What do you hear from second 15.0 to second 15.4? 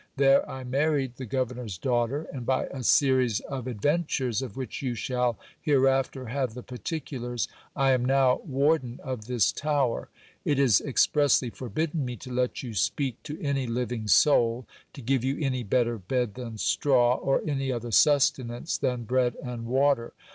give you